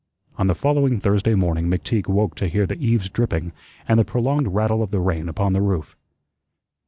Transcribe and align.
On 0.39 0.47
the 0.47 0.55
following 0.55 0.97
Thursday 0.99 1.35
morning 1.35 1.69
McTeague 1.69 2.07
woke 2.07 2.33
to 2.37 2.47
hear 2.47 2.65
the 2.65 2.83
eaves 2.83 3.07
dripping 3.07 3.51
and 3.87 3.99
the 3.99 4.03
prolonged 4.03 4.47
rattle 4.47 4.81
of 4.81 4.89
the 4.89 4.99
rain 4.99 5.29
upon 5.29 5.53
the 5.53 5.61
roof. 5.61 5.95